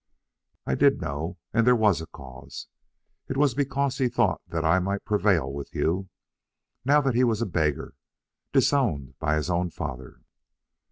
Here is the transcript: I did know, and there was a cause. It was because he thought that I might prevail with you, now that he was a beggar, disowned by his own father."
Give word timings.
I 0.65 0.73
did 0.73 0.99
know, 0.99 1.37
and 1.53 1.67
there 1.67 1.75
was 1.75 2.01
a 2.01 2.07
cause. 2.07 2.65
It 3.29 3.37
was 3.37 3.53
because 3.53 3.99
he 3.99 4.09
thought 4.09 4.41
that 4.47 4.65
I 4.65 4.79
might 4.79 5.05
prevail 5.05 5.53
with 5.53 5.75
you, 5.75 6.09
now 6.83 7.01
that 7.01 7.13
he 7.13 7.23
was 7.23 7.39
a 7.39 7.45
beggar, 7.45 7.93
disowned 8.51 9.19
by 9.19 9.35
his 9.35 9.51
own 9.51 9.69
father." 9.69 10.21